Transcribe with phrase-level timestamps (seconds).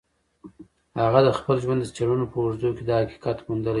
[1.03, 3.69] هغه د خپل ژوند د څېړنو په اوږدو کې دا حقیقت موندلی دی